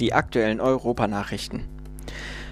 Die 0.00 0.12
aktuellen 0.12 0.60
Europanachrichten. 0.60 1.68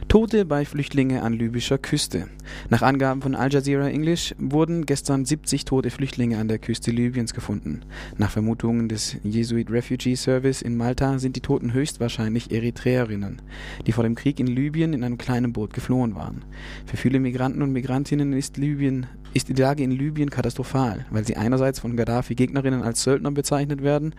Tote 0.06 0.44
bei 0.44 0.65
Flüchtlinge 0.65 1.23
an 1.23 1.33
libyscher 1.33 1.76
Küste. 1.79 2.29
Nach 2.71 2.83
Angaben 2.83 3.21
von 3.21 3.34
Al 3.34 3.53
Jazeera 3.53 3.88
English 3.88 4.33
wurden 4.38 4.87
gestern 4.87 5.25
70 5.25 5.65
tote 5.65 5.91
Flüchtlinge 5.91 6.39
an 6.39 6.47
der 6.47 6.60
Küste 6.60 6.92
Libyens 6.92 7.34
gefunden. 7.34 7.81
Nach 8.16 8.30
Vermutungen 8.30 8.89
des 8.89 9.16
Jesuit 9.25 9.68
Refugee 9.73 10.14
Service 10.14 10.62
in 10.62 10.77
Malta 10.77 11.18
sind 11.18 11.34
die 11.34 11.41
Toten 11.41 11.73
höchstwahrscheinlich 11.73 12.52
Eritreerinnen, 12.52 13.43
die 13.88 13.93
vor 13.93 14.04
dem 14.04 14.14
Krieg 14.14 14.38
in 14.38 14.46
Libyen 14.46 14.93
in 14.93 15.02
einem 15.02 15.18
kleinen 15.18 15.52
Boot 15.52 15.72
geflohen 15.74 16.14
waren. 16.14 16.45
Für 16.86 16.96
viele 16.96 17.18
Migranten 17.18 17.62
und 17.62 17.72
Migrantinnen 17.72 18.34
ist 18.34 18.56
Libyen 18.56 19.06
ist 19.34 19.48
die 19.48 19.54
Lage 19.54 19.82
in 19.82 19.90
Libyen 19.90 20.30
katastrophal, 20.30 21.06
weil 21.10 21.26
sie 21.26 21.36
einerseits 21.36 21.78
von 21.80 21.96
Gaddafi 21.96 22.34
Gegnerinnen 22.34 22.82
als 22.82 23.02
Söldner 23.02 23.30
bezeichnet 23.30 23.82
werden 23.82 24.14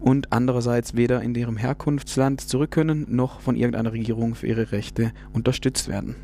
und 0.00 0.32
andererseits 0.32 0.94
weder 0.96 1.22
in 1.22 1.34
ihrem 1.34 1.56
Herkunftsland 1.56 2.40
zurück 2.40 2.70
können, 2.70 3.06
noch 3.08 3.40
von 3.40 3.56
irgendeiner 3.56 3.92
Regierung 3.92 4.34
für 4.34 4.46
ihre 4.46 4.72
Rechte 4.72 5.12
unterstützt 5.32 5.88
werden. 5.88 6.16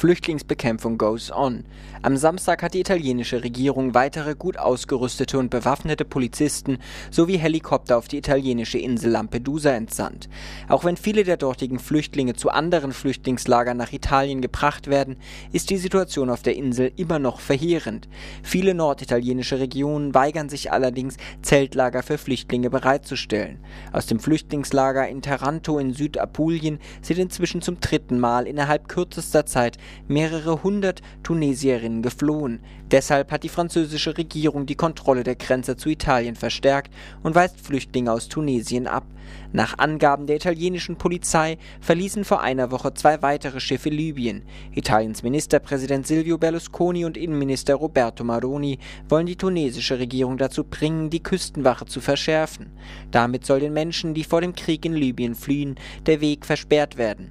Flüchtlingsbekämpfung 0.00 0.96
goes 0.96 1.30
on. 1.30 1.64
Am 2.00 2.16
Samstag 2.16 2.62
hat 2.62 2.72
die 2.72 2.80
italienische 2.80 3.44
Regierung 3.44 3.92
weitere 3.92 4.34
gut 4.34 4.56
ausgerüstete 4.58 5.38
und 5.38 5.50
bewaffnete 5.50 6.06
Polizisten 6.06 6.78
sowie 7.10 7.36
Helikopter 7.36 7.98
auf 7.98 8.08
die 8.08 8.16
italienische 8.16 8.78
Insel 8.78 9.10
Lampedusa 9.10 9.72
entsandt. 9.72 10.30
Auch 10.70 10.84
wenn 10.86 10.96
viele 10.96 11.22
der 11.24 11.36
dortigen 11.36 11.78
Flüchtlinge 11.78 12.32
zu 12.32 12.48
anderen 12.48 12.92
Flüchtlingslagern 12.92 13.76
nach 13.76 13.92
Italien 13.92 14.40
gebracht 14.40 14.86
werden, 14.86 15.18
ist 15.52 15.68
die 15.68 15.76
Situation 15.76 16.30
auf 16.30 16.40
der 16.40 16.56
Insel 16.56 16.90
immer 16.96 17.18
noch 17.18 17.38
verheerend. 17.40 18.08
Viele 18.42 18.72
norditalienische 18.72 19.58
Regionen 19.58 20.14
weigern 20.14 20.48
sich 20.48 20.72
allerdings, 20.72 21.18
Zeltlager 21.42 22.02
für 22.02 22.16
Flüchtlinge 22.16 22.70
bereitzustellen. 22.70 23.58
Aus 23.92 24.06
dem 24.06 24.18
Flüchtlingslager 24.18 25.06
in 25.06 25.20
Taranto 25.20 25.78
in 25.78 25.92
Südapulien 25.92 26.78
sind 27.02 27.18
inzwischen 27.18 27.60
zum 27.60 27.80
dritten 27.80 28.18
Mal 28.18 28.46
innerhalb 28.46 28.88
kürzester 28.88 29.44
Zeit 29.44 29.76
mehrere 30.08 30.62
hundert 30.62 31.02
Tunesierinnen 31.22 32.02
geflohen. 32.02 32.60
Deshalb 32.90 33.30
hat 33.30 33.42
die 33.42 33.48
französische 33.48 34.16
Regierung 34.18 34.66
die 34.66 34.74
Kontrolle 34.74 35.22
der 35.22 35.36
Grenze 35.36 35.76
zu 35.76 35.88
Italien 35.88 36.34
verstärkt 36.34 36.92
und 37.22 37.34
weist 37.34 37.60
Flüchtlinge 37.60 38.12
aus 38.12 38.28
Tunesien 38.28 38.86
ab. 38.86 39.04
Nach 39.52 39.78
Angaben 39.78 40.26
der 40.26 40.36
italienischen 40.36 40.96
Polizei 40.96 41.58
verließen 41.80 42.24
vor 42.24 42.40
einer 42.40 42.72
Woche 42.72 42.94
zwei 42.94 43.22
weitere 43.22 43.60
Schiffe 43.60 43.88
Libyen. 43.88 44.42
Italiens 44.74 45.22
Ministerpräsident 45.22 46.06
Silvio 46.06 46.36
Berlusconi 46.36 47.04
und 47.04 47.16
Innenminister 47.16 47.76
Roberto 47.76 48.24
Maroni 48.24 48.78
wollen 49.08 49.26
die 49.26 49.36
tunesische 49.36 50.00
Regierung 50.00 50.36
dazu 50.36 50.64
bringen, 50.64 51.10
die 51.10 51.22
Küstenwache 51.22 51.86
zu 51.86 52.00
verschärfen. 52.00 52.70
Damit 53.12 53.46
soll 53.46 53.60
den 53.60 53.72
Menschen, 53.72 54.14
die 54.14 54.24
vor 54.24 54.40
dem 54.40 54.54
Krieg 54.54 54.84
in 54.84 54.94
Libyen 54.94 55.36
fliehen, 55.36 55.76
der 56.06 56.20
Weg 56.20 56.44
versperrt 56.44 56.96
werden. 56.96 57.30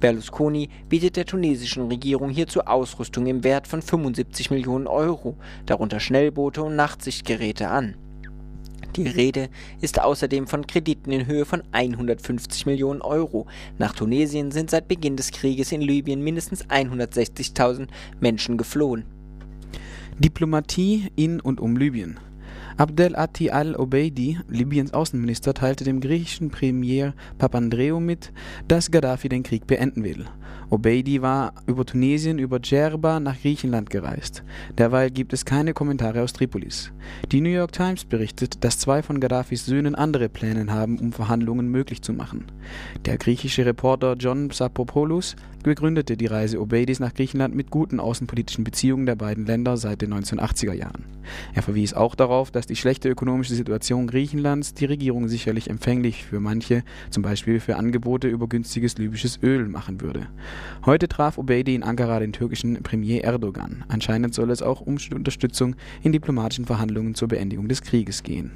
Berlusconi 0.00 0.68
bietet 0.88 1.16
der 1.16 1.24
tunesischen 1.24 1.88
Regierung 1.88 2.30
hierzu 2.30 2.60
Ausrüstung 2.60 3.26
im 3.26 3.42
Wert 3.44 3.66
von 3.66 3.82
75 3.82 4.50
Millionen 4.50 4.86
Euro, 4.86 5.36
darunter 5.66 5.98
Schnellboote 6.00 6.62
und 6.62 6.76
Nachtsichtgeräte, 6.76 7.68
an. 7.68 7.96
Die 8.96 9.08
Rede 9.08 9.48
ist 9.80 10.00
außerdem 10.00 10.46
von 10.46 10.66
Krediten 10.66 11.10
in 11.12 11.26
Höhe 11.26 11.44
von 11.44 11.62
150 11.72 12.66
Millionen 12.66 13.00
Euro. 13.02 13.46
Nach 13.78 13.94
Tunesien 13.94 14.50
sind 14.50 14.70
seit 14.70 14.88
Beginn 14.88 15.16
des 15.16 15.30
Krieges 15.30 15.72
in 15.72 15.80
Libyen 15.82 16.22
mindestens 16.22 16.64
160.000 16.66 17.88
Menschen 18.20 18.56
geflohen. 18.56 19.04
Diplomatie 20.18 21.12
in 21.16 21.40
und 21.40 21.60
um 21.60 21.76
Libyen. 21.76 22.18
Abdel 22.78 23.16
Atti 23.16 23.50
al-Obeidi, 23.50 24.38
Libyens 24.48 24.94
Außenminister, 24.94 25.52
teilte 25.52 25.82
dem 25.82 26.00
griechischen 26.00 26.50
Premier 26.50 27.12
Papandreou 27.36 27.98
mit, 27.98 28.32
dass 28.68 28.92
Gaddafi 28.92 29.28
den 29.28 29.42
Krieg 29.42 29.66
beenden 29.66 30.04
will. 30.04 30.26
Obeidi 30.70 31.20
war 31.20 31.54
über 31.66 31.84
Tunesien 31.84 32.38
über 32.38 32.60
Djerba 32.60 33.18
nach 33.20 33.40
Griechenland 33.40 33.90
gereist. 33.90 34.44
Derweil 34.76 35.10
gibt 35.10 35.32
es 35.32 35.44
keine 35.44 35.72
Kommentare 35.72 36.22
aus 36.22 36.34
Tripolis. 36.34 36.92
Die 37.32 37.40
New 37.40 37.48
York 37.48 37.72
Times 37.72 38.04
berichtet, 38.04 38.62
dass 38.64 38.78
zwei 38.78 39.02
von 39.02 39.18
Gaddafis 39.18 39.66
Söhnen 39.66 39.94
andere 39.96 40.28
Pläne 40.28 40.70
haben, 40.70 41.00
um 41.00 41.12
Verhandlungen 41.12 41.68
möglich 41.70 42.02
zu 42.02 42.12
machen. 42.12 42.44
Der 43.06 43.18
griechische 43.18 43.64
Reporter 43.66 44.14
John 44.16 44.50
Sapopoulos 44.50 45.34
begründete 45.68 46.16
die 46.16 46.24
Reise 46.26 46.60
Obeidis 46.62 46.98
nach 46.98 47.12
Griechenland 47.14 47.54
mit 47.54 47.68
guten 47.70 48.00
außenpolitischen 48.00 48.64
Beziehungen 48.64 49.04
der 49.06 49.14
beiden 49.16 49.44
Länder 49.46 49.76
seit 49.76 50.00
den 50.02 50.12
1980er 50.14 50.72
Jahren. 50.72 51.04
Er 51.54 51.60
verwies 51.62 51.92
auch 51.94 52.14
darauf, 52.14 52.50
dass 52.50 52.64
die 52.66 52.74
schlechte 52.74 53.08
ökonomische 53.10 53.54
Situation 53.54 54.06
Griechenlands 54.08 54.72
die 54.74 54.86
Regierung 54.86 55.28
sicherlich 55.28 55.68
empfänglich 55.70 56.24
für 56.24 56.40
manche, 56.40 56.82
zum 57.10 57.22
Beispiel 57.22 57.60
für 57.60 57.76
Angebote 57.76 58.28
über 58.28 58.48
günstiges 58.48 58.96
libysches 58.98 59.38
Öl, 59.42 59.68
machen 59.68 60.00
würde. 60.00 60.28
Heute 60.86 61.06
traf 61.06 61.36
Obeidi 61.38 61.74
in 61.74 61.82
Ankara 61.82 62.18
den 62.18 62.32
türkischen 62.32 62.82
Premier 62.82 63.22
Erdogan. 63.24 63.84
Anscheinend 63.88 64.32
soll 64.34 64.50
es 64.50 64.62
auch 64.62 64.80
um 64.80 64.96
Unterstützung 65.14 65.76
in 66.02 66.12
diplomatischen 66.12 66.64
Verhandlungen 66.64 67.14
zur 67.14 67.28
Beendigung 67.28 67.68
des 67.68 67.82
Krieges 67.82 68.22
gehen. 68.24 68.50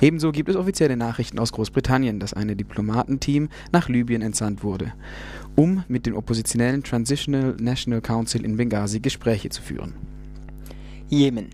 Ebenso 0.00 0.32
gibt 0.32 0.48
es 0.48 0.56
offizielle 0.56 0.96
Nachrichten 0.96 1.38
aus 1.38 1.52
Großbritannien, 1.52 2.20
dass 2.20 2.34
ein 2.34 2.48
Diplomatenteam 2.56 3.48
nach 3.72 3.88
Libyen 3.88 4.22
entsandt 4.22 4.62
wurde, 4.62 4.92
um 5.56 5.84
mit 5.88 6.06
dem 6.06 6.16
oppositionellen 6.16 6.82
Transitional 6.82 7.56
National 7.60 8.00
Council 8.00 8.44
in 8.44 8.56
Benghazi 8.56 9.00
Gespräche 9.00 9.48
zu 9.50 9.62
führen. 9.62 9.94
Jemen. 11.08 11.48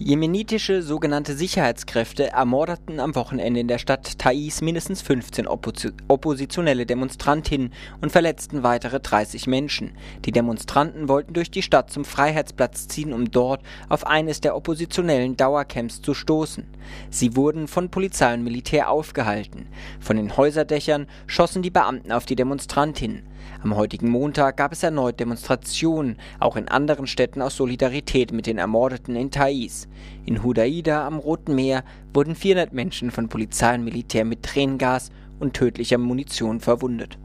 Jemenitische 0.00 0.80
sogenannte 0.82 1.34
Sicherheitskräfte 1.36 2.28
ermordeten 2.28 3.00
am 3.00 3.16
Wochenende 3.16 3.58
in 3.58 3.66
der 3.66 3.78
Stadt 3.78 4.16
Taiz 4.20 4.60
mindestens 4.60 5.02
15 5.02 5.48
Oppos 5.48 5.88
oppositionelle 6.06 6.86
Demonstrantinnen 6.86 7.72
und 8.00 8.12
verletzten 8.12 8.62
weitere 8.62 9.00
30 9.00 9.48
Menschen. 9.48 9.96
Die 10.24 10.30
Demonstranten 10.30 11.08
wollten 11.08 11.34
durch 11.34 11.50
die 11.50 11.62
Stadt 11.62 11.90
zum 11.90 12.04
Freiheitsplatz 12.04 12.86
ziehen, 12.86 13.12
um 13.12 13.28
dort 13.28 13.60
auf 13.88 14.06
eines 14.06 14.40
der 14.40 14.54
oppositionellen 14.54 15.36
Dauercamps 15.36 16.00
zu 16.00 16.14
stoßen. 16.14 16.64
Sie 17.10 17.34
wurden 17.34 17.66
von 17.66 17.90
Polizei 17.90 18.32
und 18.34 18.44
Militär 18.44 18.90
aufgehalten. 18.92 19.66
Von 19.98 20.16
den 20.16 20.36
Häuserdächern 20.36 21.08
schossen 21.26 21.62
die 21.62 21.70
Beamten 21.70 22.12
auf 22.12 22.24
die 22.24 22.36
Demonstrantinnen. 22.36 23.24
Am 23.62 23.74
heutigen 23.76 24.08
Montag 24.08 24.56
gab 24.56 24.72
es 24.72 24.82
erneut 24.82 25.18
Demonstrationen, 25.20 26.16
auch 26.40 26.56
in 26.56 26.68
anderen 26.68 27.06
Städten 27.06 27.42
aus 27.42 27.56
Solidarität 27.56 28.32
mit 28.32 28.46
den 28.46 28.58
Ermordeten 28.58 29.16
in 29.16 29.30
Thais. 29.30 29.88
In 30.26 30.42
Hudaida 30.42 31.06
am 31.06 31.18
Roten 31.18 31.54
Meer 31.54 31.84
wurden 32.14 32.34
400 32.34 32.72
Menschen 32.72 33.10
von 33.10 33.28
Polizei 33.28 33.74
und 33.74 33.84
Militär 33.84 34.24
mit 34.24 34.42
Tränengas 34.42 35.10
und 35.38 35.54
tödlicher 35.54 35.98
Munition 35.98 36.60
verwundet. 36.60 37.18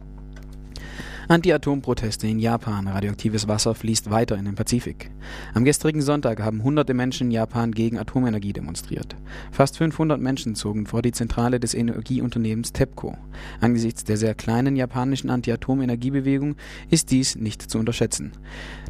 Anti-Atom-Proteste 1.29 2.28
in 2.28 2.39
Japan. 2.39 2.88
Radioaktives 2.88 3.47
Wasser 3.47 3.73
fließt 3.75 4.09
weiter 4.11 4.38
in 4.38 4.44
den 4.45 4.56
Pazifik. 4.56 5.09
Am 5.53 5.63
gestrigen 5.63 6.01
Sonntag 6.01 6.41
haben 6.41 6.63
hunderte 6.63 6.94
Menschen 6.94 7.28
in 7.28 7.31
Japan 7.31 7.72
gegen 7.72 7.97
Atomenergie 7.97 8.51
demonstriert. 8.51 9.16
Fast 9.51 9.78
500 9.78 10.19
Menschen 10.19 10.53
zogen 10.56 10.85
vor 10.85 11.01
die 11.01 11.13
Zentrale 11.13 11.59
des 11.61 11.73
Energieunternehmens 11.75 12.73
TEPCO. 12.73 13.17
Angesichts 13.61 14.03
der 14.03 14.17
sehr 14.17 14.35
kleinen 14.35 14.75
japanischen 14.75 15.29
Anti-Atom-Energiebewegung 15.29 16.56
ist 16.89 17.09
dies 17.11 17.35
nicht 17.38 17.61
zu 17.72 17.79
unterschätzen. 17.79 18.34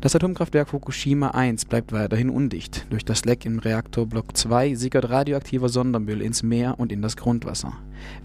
Das 0.02 0.16
Atomkraftwerk 0.16 0.70
Fukushima 0.70 1.30
1 1.32 1.66
bleibt 1.66 1.92
weiterhin 1.92 2.30
undicht. 2.32 2.88
Durch 2.90 3.06
das 3.06 3.26
Leck 3.26 3.46
im 3.46 3.60
Reaktor 3.60 4.08
Block 4.08 4.36
2 4.36 4.74
sickert 4.76 5.10
radioaktiver 5.10 5.70
Sondermüll 5.70 6.22
ins 6.22 6.42
Meer 6.42 6.80
und 6.80 6.92
in 6.92 7.02
das 7.04 7.16
Grundwasser. 7.16 7.74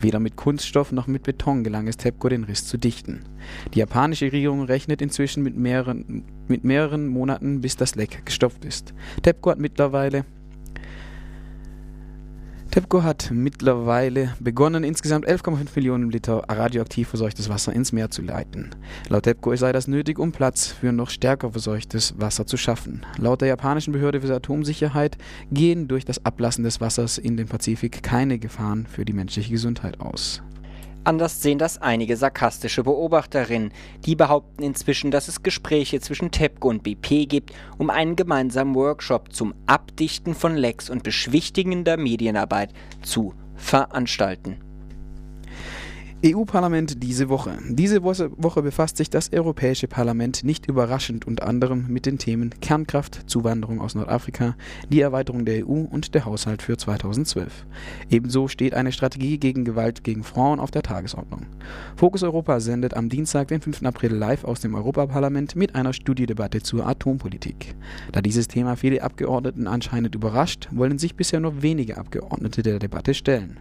Weder 0.00 0.20
mit 0.20 0.36
Kunststoff 0.36 0.92
noch 0.92 1.06
mit 1.06 1.22
Beton 1.22 1.64
gelang 1.64 1.88
es 1.88 1.96
TEPCO, 1.96 2.28
den 2.28 2.44
Riss 2.44 2.66
zu 2.66 2.78
dichten. 2.78 3.20
Die 3.74 3.78
japanische 3.80 4.26
Regierung 4.30 4.62
rechnet 4.62 5.02
inzwischen 5.02 5.42
mit 5.42 5.56
mehreren, 5.56 6.24
mit 6.48 6.64
mehreren 6.64 7.06
Monaten, 7.08 7.60
bis 7.60 7.76
das 7.76 7.94
Leck 7.94 8.24
gestopft 8.24 8.64
ist. 8.64 8.94
TEPCO 9.22 9.50
hat 9.52 9.58
mittlerweile 9.58 10.24
TEPCO 12.78 13.02
hat 13.02 13.30
mittlerweile 13.34 14.34
begonnen, 14.38 14.84
insgesamt 14.84 15.26
11,5 15.28 15.66
Millionen 15.74 16.12
Liter 16.12 16.44
radioaktiv 16.48 17.08
verseuchtes 17.08 17.48
Wasser 17.48 17.72
ins 17.72 17.90
Meer 17.90 18.08
zu 18.08 18.22
leiten. 18.22 18.70
Laut 19.08 19.24
TEPCO 19.24 19.56
sei 19.56 19.72
das 19.72 19.88
nötig, 19.88 20.16
um 20.20 20.30
Platz 20.30 20.68
für 20.68 20.92
noch 20.92 21.10
stärker 21.10 21.50
verseuchtes 21.50 22.14
Wasser 22.20 22.46
zu 22.46 22.56
schaffen. 22.56 23.04
Laut 23.18 23.40
der 23.40 23.48
japanischen 23.48 23.92
Behörde 23.92 24.20
für 24.20 24.32
Atomsicherheit 24.32 25.18
gehen 25.50 25.88
durch 25.88 26.04
das 26.04 26.24
Ablassen 26.24 26.62
des 26.62 26.80
Wassers 26.80 27.18
in 27.18 27.36
den 27.36 27.48
Pazifik 27.48 28.04
keine 28.04 28.38
Gefahren 28.38 28.86
für 28.86 29.04
die 29.04 29.12
menschliche 29.12 29.50
Gesundheit 29.50 29.98
aus. 29.98 30.40
Anders 31.08 31.40
sehen 31.40 31.56
das 31.58 31.80
einige 31.80 32.18
sarkastische 32.18 32.82
Beobachterinnen. 32.82 33.72
Die 34.04 34.14
behaupten 34.14 34.62
inzwischen, 34.62 35.10
dass 35.10 35.26
es 35.28 35.42
Gespräche 35.42 36.00
zwischen 36.02 36.30
TEPCO 36.30 36.68
und 36.68 36.82
BP 36.82 37.24
gibt, 37.26 37.54
um 37.78 37.88
einen 37.88 38.14
gemeinsamen 38.14 38.74
Workshop 38.74 39.32
zum 39.32 39.54
Abdichten 39.64 40.34
von 40.34 40.54
Lecks 40.54 40.90
und 40.90 41.04
beschwichtigender 41.04 41.96
Medienarbeit 41.96 42.74
zu 43.00 43.32
veranstalten. 43.56 44.58
EU-Parlament 46.26 47.00
diese 47.00 47.28
Woche. 47.28 47.56
Diese 47.68 48.02
Woche 48.02 48.62
befasst 48.62 48.96
sich 48.96 49.08
das 49.08 49.32
Europäische 49.32 49.86
Parlament 49.86 50.42
nicht 50.42 50.66
überraschend 50.68 51.28
unter 51.28 51.46
anderem 51.46 51.86
mit 51.86 52.06
den 52.06 52.18
Themen 52.18 52.50
Kernkraft, 52.60 53.22
Zuwanderung 53.30 53.80
aus 53.80 53.94
Nordafrika, 53.94 54.56
die 54.88 55.00
Erweiterung 55.00 55.44
der 55.44 55.64
EU 55.68 55.84
und 55.84 56.14
der 56.16 56.24
Haushalt 56.24 56.62
für 56.62 56.76
2012. 56.76 57.64
Ebenso 58.10 58.48
steht 58.48 58.74
eine 58.74 58.90
Strategie 58.90 59.38
gegen 59.38 59.64
Gewalt 59.64 60.02
gegen 60.02 60.24
Frauen 60.24 60.58
auf 60.58 60.72
der 60.72 60.82
Tagesordnung. 60.82 61.46
Fokus 61.94 62.24
Europa 62.24 62.58
sendet 62.58 62.94
am 62.94 63.08
Dienstag, 63.08 63.46
den 63.46 63.60
5. 63.60 63.84
April 63.84 64.10
live 64.12 64.42
aus 64.42 64.58
dem 64.58 64.74
Europaparlament 64.74 65.54
mit 65.54 65.76
einer 65.76 65.92
Studiedebatte 65.92 66.62
zur 66.62 66.84
Atompolitik. 66.84 67.76
Da 68.10 68.20
dieses 68.22 68.48
Thema 68.48 68.74
viele 68.74 69.04
Abgeordneten 69.04 69.68
anscheinend 69.68 70.16
überrascht, 70.16 70.66
wollen 70.72 70.98
sich 70.98 71.14
bisher 71.14 71.38
nur 71.38 71.62
wenige 71.62 71.96
Abgeordnete 71.96 72.62
der 72.62 72.80
Debatte 72.80 73.14
stellen. 73.14 73.60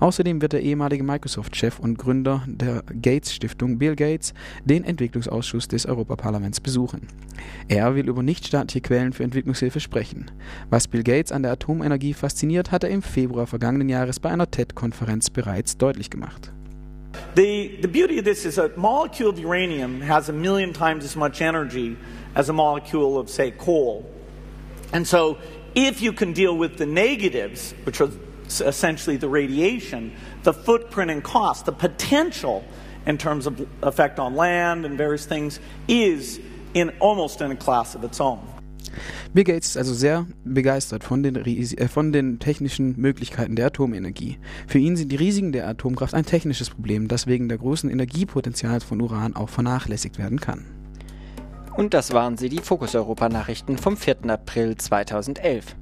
Außerdem 0.00 0.40
wird 0.40 0.52
der 0.52 0.62
ehemalige 0.62 1.02
Microsoft-Chef 1.02 1.78
und 1.78 1.98
Gründer 1.98 2.42
der 2.46 2.82
Gates-Stiftung 3.02 3.78
Bill 3.78 3.96
Gates 3.96 4.32
den 4.64 4.84
Entwicklungsausschuss 4.84 5.68
des 5.68 5.86
Europaparlaments 5.86 6.60
besuchen. 6.60 7.08
Er 7.68 7.94
will 7.94 8.08
über 8.08 8.22
nichtstaatliche 8.22 8.80
Quellen 8.80 9.12
für 9.12 9.24
Entwicklungshilfe 9.24 9.80
sprechen. 9.80 10.30
Was 10.70 10.88
Bill 10.88 11.02
Gates 11.02 11.32
an 11.32 11.42
der 11.42 11.52
Atomenergie 11.52 12.14
fasziniert, 12.14 12.70
hat 12.70 12.84
er 12.84 12.90
im 12.90 13.02
Februar 13.02 13.46
vergangenen 13.46 13.88
Jahres 13.88 14.20
bei 14.20 14.30
einer 14.30 14.50
TED-Konferenz 14.50 15.30
bereits 15.30 15.76
deutlich 15.76 16.10
gemacht. 16.10 16.52
The, 17.36 17.70
the 17.82 17.88
beauty 17.88 18.18
of 18.18 18.24
this 18.24 18.44
is 18.44 18.58
a 18.58 18.68
molecule 18.76 19.30
of 19.30 19.38
uranium 19.38 20.00
has 20.02 20.28
a 20.28 20.32
million 20.32 20.72
times 20.72 21.04
as 21.04 21.16
much 21.16 21.40
energy 21.40 21.96
as 22.34 22.48
a 22.48 22.52
molecule 22.52 23.18
of, 23.18 23.28
say, 23.28 23.50
coal. 23.50 24.04
And 24.92 25.06
so, 25.06 25.36
if 25.74 26.00
you 26.00 26.12
can 26.12 26.32
deal 26.32 26.56
with 26.56 26.76
the 26.78 26.86
negatives, 26.86 27.74
which 27.84 28.00
are 28.00 28.08
essentially 28.60 29.16
the 29.16 29.28
radiation, 29.28 30.12
the 30.44 30.52
footprint 30.52 31.10
and 31.10 31.22
cost, 31.22 31.66
the 31.66 31.72
potential 31.72 32.62
in 33.06 33.18
terms 33.18 33.46
of 33.46 33.54
effect 33.82 34.18
on 34.18 34.34
land 34.34 34.84
and 34.84 34.98
various 34.98 35.26
things 35.26 35.60
is 35.86 36.40
in 36.74 36.90
almost 37.00 37.40
in 37.40 37.50
a 37.50 37.56
class 37.56 37.94
of 37.94 38.04
its 38.04 38.20
own. 38.20 38.40
Bill 39.32 39.44
Gates 39.44 39.68
ist 39.76 39.76
also 39.76 39.92
sehr 39.94 40.26
begeistert 40.44 41.04
von 41.04 41.22
den, 41.22 41.36
äh, 41.36 41.88
von 41.88 42.12
den, 42.12 42.38
technischen 42.38 42.98
Möglichkeiten 42.98 43.54
der 43.54 43.66
Atomenergie. 43.66 44.38
Für 44.66 44.78
ihn 44.78 44.96
sind 44.96 45.12
die 45.12 45.16
Risiken 45.16 45.52
der 45.52 45.68
Atomkraft 45.68 46.14
ein 46.14 46.24
technisches 46.24 46.70
Problem, 46.70 47.06
das 47.06 47.26
wegen 47.26 47.48
der 47.48 47.58
großen 47.58 47.90
Energiepotenzials 47.90 48.84
von 48.84 49.00
Uran 49.00 49.36
auch 49.36 49.50
vernachlässigt 49.50 50.18
werden 50.18 50.40
kann. 50.40 50.64
Und 51.76 51.94
das 51.94 52.12
waren 52.12 52.36
sie, 52.36 52.48
die 52.48 52.58
Fokus 52.58 52.94
Europa 52.96 53.28
Nachrichten 53.28 53.78
vom 53.78 53.96
4. 53.96 54.16
April 54.30 54.76
2011. 54.76 55.78